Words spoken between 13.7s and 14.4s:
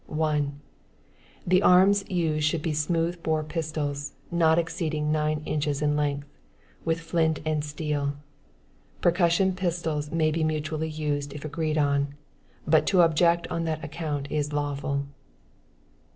account